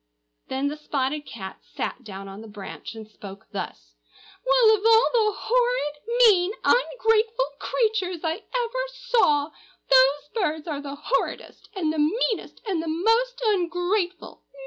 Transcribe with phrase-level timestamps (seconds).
[0.47, 3.93] Then the spotted cat sat down on the branch and spoke thus,
[4.43, 9.51] "Well, of all the horrid, mean, ungrateful creatures I ever saw,
[9.91, 14.41] those birds are the horridest, and the meanest, and the most ungrateful!